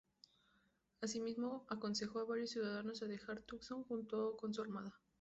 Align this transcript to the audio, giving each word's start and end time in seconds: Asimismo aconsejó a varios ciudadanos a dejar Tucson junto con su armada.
Asimismo 1.01 1.67
aconsejó 1.69 2.17
a 2.21 2.25
varios 2.25 2.49
ciudadanos 2.49 3.03
a 3.03 3.07
dejar 3.07 3.43
Tucson 3.43 3.83
junto 3.83 4.35
con 4.35 4.51
su 4.51 4.63
armada. 4.63 4.99